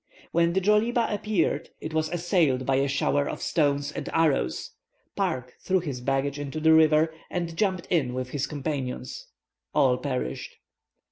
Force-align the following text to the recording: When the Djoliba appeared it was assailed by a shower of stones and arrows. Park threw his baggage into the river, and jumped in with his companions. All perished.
When 0.31 0.53
the 0.53 0.59
Djoliba 0.61 1.13
appeared 1.13 1.69
it 1.79 1.93
was 1.93 2.09
assailed 2.09 2.65
by 2.65 2.77
a 2.77 2.87
shower 2.87 3.29
of 3.29 3.39
stones 3.39 3.91
and 3.91 4.09
arrows. 4.11 4.71
Park 5.15 5.53
threw 5.61 5.79
his 5.79 6.01
baggage 6.01 6.39
into 6.39 6.59
the 6.59 6.73
river, 6.73 7.13
and 7.29 7.55
jumped 7.55 7.85
in 7.91 8.15
with 8.15 8.31
his 8.31 8.47
companions. 8.47 9.27
All 9.75 9.99
perished. 9.99 10.55